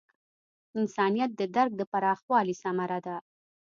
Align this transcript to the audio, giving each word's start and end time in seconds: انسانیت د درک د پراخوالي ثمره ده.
انسانیت 0.79 1.31
د 1.35 1.41
درک 1.55 1.71
د 1.77 1.81
پراخوالي 1.91 2.55
ثمره 2.61 2.99
ده. 3.05 3.15